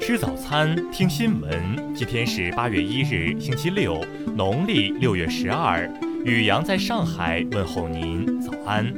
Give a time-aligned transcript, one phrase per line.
[0.00, 1.94] 吃早餐，听新闻。
[1.94, 4.02] 今天是八月一日，星期六，
[4.34, 5.86] 农历六月十二。
[6.24, 8.92] 雨阳在上海问候您，早安。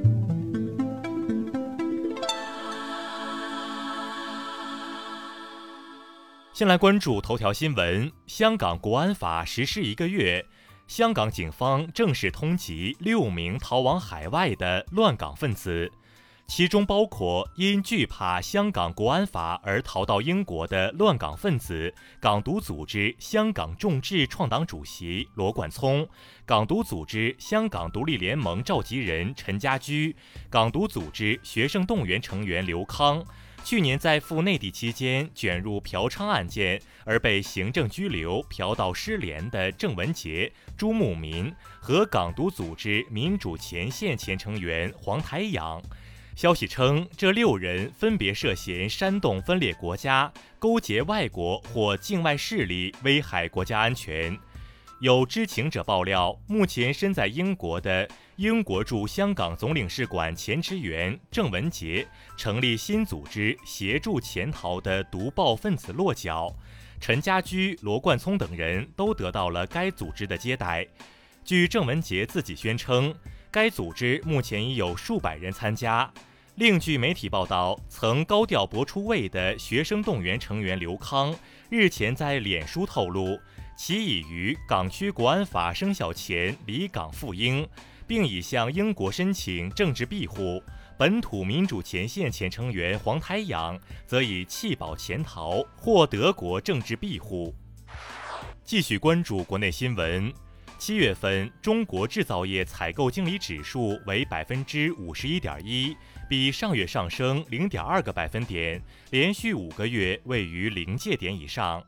[6.53, 10.47] 先来关注头条新闻：香港国安法实施一个月，
[10.87, 15.91] 香港警方正式通缉六名逃往海外的乱港分子。
[16.55, 26.07] 其中包括因惧怕香港国安法而逃到英国的乱港分子、港独组织香港众志创党主席罗冠聪、
[26.45, 30.15] 港独组织香港独立联盟召集人陈家驹、
[30.51, 33.25] 港独组织学生动员成员刘康。
[33.65, 45.83] 去年在赴内地期间卷入嫖娼案件而被行政拘留、嫖到失联的郑文杰、朱慕民和港独组织民主前线前成员黄台仰。
[46.35, 54.37] 消息称，这六人分别涉嫌煽动分裂国家、勾结外国或境外势力危害国家安全。
[55.01, 66.55] 有知情者爆料，目前身在英国的英国驻香港总领事馆前职员郑文杰成立新组织，协助潜逃的毒暴分子落脚。
[66.99, 70.87] 陈家驹、罗冠聪等人都得到了该组织的接待。
[71.45, 73.15] 据郑文杰自己宣称。
[73.53, 76.11] 该组织目前已有数百人参加。
[76.55, 81.35] 另据媒体报道，曾高调博出位的学生动员成员刘康
[81.69, 83.39] 日前在脸书透露，
[83.77, 87.67] 其已于港区国安法生效前离港赴英，
[88.07, 90.63] 并已向英国申请政治庇护。
[90.99, 97.55] 本土民主前线前成员黄台阳则已弃保潜逃，获德国政治庇护。
[98.65, 100.33] 继续关注国内新闻。
[100.85, 105.97] 七月份，中国制造业采购经理指数为百分之五十一点一，
[106.29, 111.81] 比上月上升零点二个百分点，连续五个月位于临界点以上。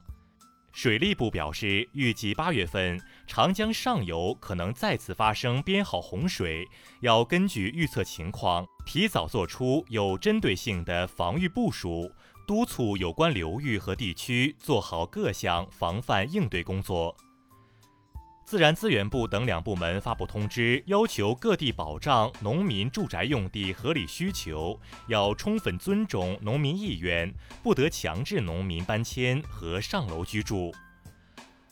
[0.71, 6.65] 水利部表示，预计八月份长江上游可能再次发生编号洪水，
[7.01, 12.13] 要根据预测情况，提早做出有针对性的防御部署，
[12.47, 17.17] 督促有关流域和地区做好各项防范应对工作。
[18.45, 24.79] 自然资源部等两部门发布通知，要求各地保障农民住宅用地合理需求，
[25.09, 27.33] 要充分尊重农民意愿，
[27.63, 30.73] 不得强制农民搬迁和上楼居住。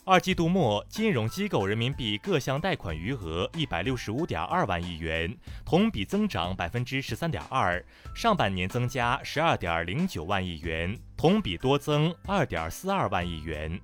[0.03, 7.81] 二季度末，金融机构人民币各项贷款余额一百六十五点二万亿元，同比增长百分之十三点二，
[8.13, 13.79] 上半年增加十二点零九万亿元，同比多增二点四二万亿元。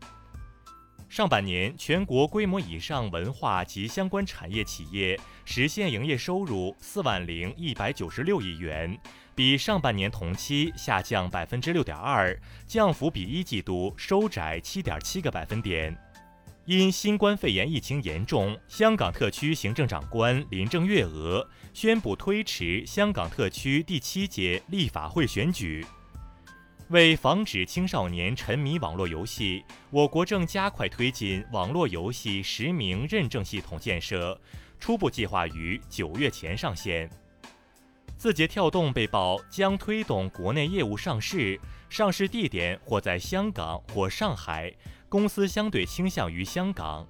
[1.10, 8.96] 上半年，全国规模以上文化及相关产业企业实现营业收入四万零一百九十六亿元，
[9.34, 15.98] 比上半年同期下降百分之六点二，降幅比一季度收窄七点七个百分点。
[16.66, 25.84] 因新冠肺炎疫情严重，香港特区行政长官林郑月娥宣布推迟香港特区第七届立法会选举。
[26.90, 34.36] 为防止青少年沉迷网络游戏，我国正加快推进网络游戏实名认证系统建设，
[34.80, 37.08] 初步计划于九月前上线。
[38.18, 41.60] 字节跳动被曝将推动国内业务上市，
[41.92, 44.74] 上市地点或在香港或上海，
[45.08, 47.08] 公司相对倾向于香港。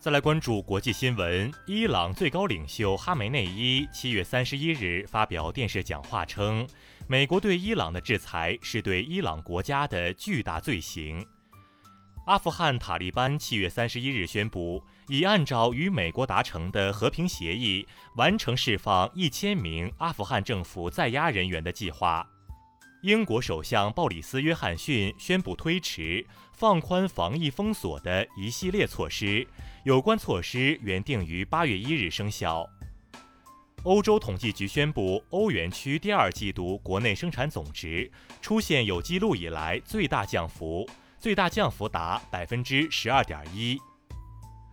[0.00, 6.66] 再来关注国际新闻，伊朗最高领袖哈梅内伊七月三十一日发表电视讲话称。
[7.08, 11.24] 美国对伊朗的制裁是对伊朗国家的巨大罪行。
[12.26, 17.86] 阿富汗塔利班七月三十一日宣布，已按照与美国达成的和平协议，
[18.16, 22.26] 完成释放一千名阿富汗政府在押人员的计划。
[23.02, 29.44] 英国首相鲍里斯·约翰逊宣布推迟放宽防疫封锁的一系列措施，
[29.84, 32.64] 有关措施原定于八月一日生效。
[33.84, 38.08] 欧洲统计局宣布，欧元区第二季度国内生产总值
[38.40, 40.88] 出现有记录以来最大降幅，
[41.18, 43.76] 最大降幅达百分之十二点一。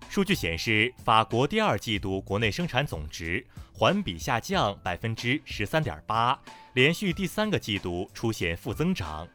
[0.10, 6.40] 数据显示，法国第二季度国内生产总值环比下降百分之十三点八，
[6.74, 9.28] 连续第三个季度出现负增长。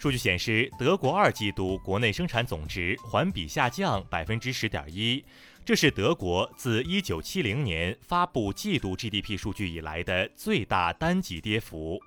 [0.00, 5.22] 数据显示，德国二季度国内生产总值环比下降百分之十点一。
[5.62, 12.00] 这是德国自1970年发布季度 GDP 数据以来的最大单季跌幅。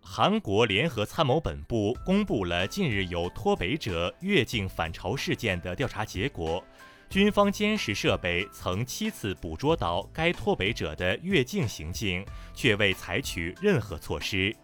[0.00, 6.64] 韩国联合参谋本部公布了近日有脱北者越境返朝事件的调查结果，
[7.10, 12.24] 军方监视设备曾七次捕捉到该脱北者的越境行径，
[12.54, 14.56] 却未采取任何措施。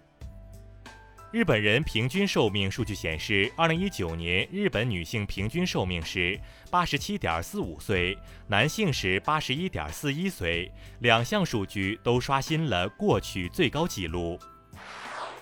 [1.33, 6.39] 日本人平均寿命数据显示，二零一九年日本女性平均寿命是
[6.71, 8.15] 八十七点四五岁，
[8.49, 14.39] 男性是八十一点四一岁，两项数据都刷新了过去最高纪录。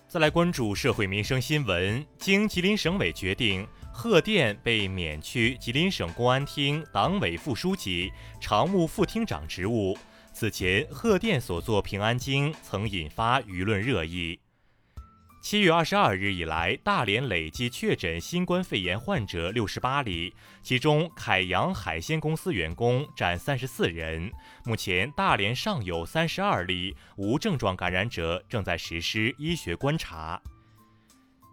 [0.07, 9.99] 再来关注社会民生新闻，经吉林省委决定，贺电被免去吉林省公安厅党委副书记、常务副厅长职务。
[10.33, 14.39] 此前，贺电所作《平安京》曾引发舆论热议。
[15.41, 24.31] 七月二十二日以来，大连累计确诊新冠肺炎患者六十八例，其中凯阳海鲜公司员工占三十四人。
[24.67, 30.41] 目前，大连尚有三十二例无症状感染者正在实施医学观察。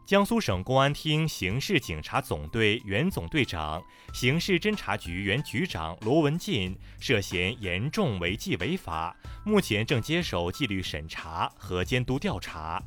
[0.06, 3.82] 江苏省公安厅刑事警察总队原总队长、
[4.14, 12.84] 刑事侦查局原局长罗文进涉嫌严重违纪违法，目前正接受纪律审查和监督调查。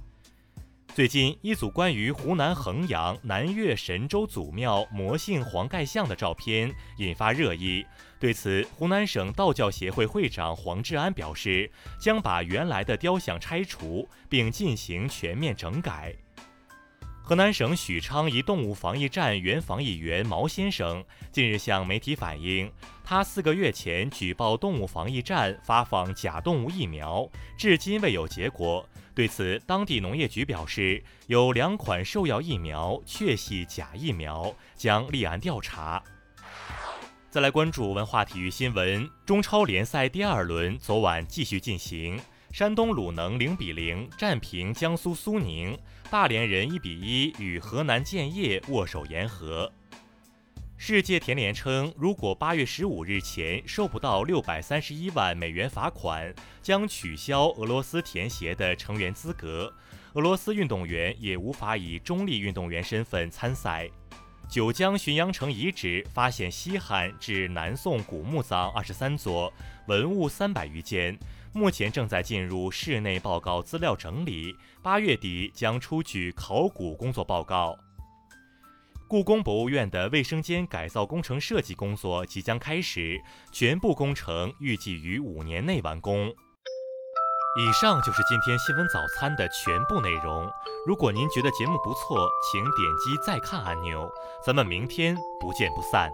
[0.93, 7.87] 最近，一组关于湖南衡阳南岳神州祖庙魔性黄盖像的照片引发热议。
[8.19, 16.15] 对此，湖南省道教协会会长黄志安表示，将把原来的雕像拆除，并进行全面整改。
[17.31, 22.69] 河南省许昌一动物防疫站原防疫员毛先生近日向媒体反映，
[23.05, 28.85] 他四个月前举报动物防疫站发放假动物疫苗，至今未有结果。
[29.15, 36.03] 对此，当地农业局表示，有两款兽药疫苗确系假疫苗，将立案调查。
[37.31, 42.21] 再来关注文化体育新闻，中超联赛第二轮昨晚继续进行。
[42.53, 45.79] 山东鲁能零比零战平江苏苏宁，
[46.11, 49.71] 大连人一比一与河南建业握手言和。
[50.77, 59.73] 世界田联称，如果八月十五日前收不到六百三十一万美元罚款，将取消俄罗斯田协的成员资格，
[60.15, 63.89] 俄罗斯运动员也无法以中立运动员身份参赛。
[64.49, 69.53] 九江浔阳城遗址发现西汉至南宋古墓葬二十三座，
[69.91, 71.19] 文物三百余件。
[71.53, 74.55] 目前正在进入室内报告资料整理，
[74.85, 77.77] 八月底将出具考古工作报告。
[79.09, 83.21] 故宫博物院的卫生间改造工程设计工作即将开始，
[83.51, 86.33] 全部工程预计于五年内完工。
[87.59, 90.49] 以上就是今天新闻早餐的全部内容。
[90.87, 92.73] 如果您觉得节目不错，请点
[93.05, 94.09] 击再看按钮。
[94.47, 96.13] 咱们明天不见不散。